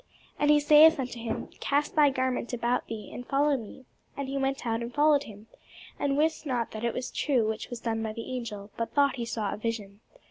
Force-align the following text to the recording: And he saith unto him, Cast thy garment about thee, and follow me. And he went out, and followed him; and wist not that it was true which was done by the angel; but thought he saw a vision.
And 0.39 0.49
he 0.49 0.59
saith 0.59 0.99
unto 0.99 1.19
him, 1.19 1.49
Cast 1.59 1.95
thy 1.95 2.09
garment 2.09 2.51
about 2.53 2.87
thee, 2.87 3.11
and 3.13 3.23
follow 3.27 3.55
me. 3.55 3.85
And 4.17 4.27
he 4.27 4.35
went 4.35 4.65
out, 4.65 4.81
and 4.81 4.91
followed 4.91 5.25
him; 5.25 5.45
and 5.99 6.17
wist 6.17 6.43
not 6.43 6.71
that 6.71 6.83
it 6.83 6.95
was 6.95 7.11
true 7.11 7.47
which 7.47 7.69
was 7.69 7.81
done 7.81 8.01
by 8.01 8.13
the 8.13 8.35
angel; 8.35 8.71
but 8.77 8.95
thought 8.95 9.17
he 9.17 9.25
saw 9.25 9.53
a 9.53 9.57
vision. 9.57 9.99